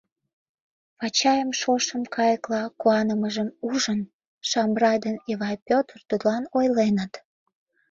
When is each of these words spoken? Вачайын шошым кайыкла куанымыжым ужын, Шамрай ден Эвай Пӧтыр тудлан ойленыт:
Вачайын 0.99 1.51
шошым 1.59 2.01
кайыкла 2.15 2.61
куанымыжым 2.81 3.49
ужын, 3.69 4.01
Шамрай 4.49 4.97
ден 5.05 5.15
Эвай 5.31 5.55
Пӧтыр 5.67 5.99
тудлан 6.09 6.43
ойленыт: 6.57 7.13